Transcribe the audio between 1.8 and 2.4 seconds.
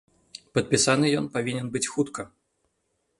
хутка.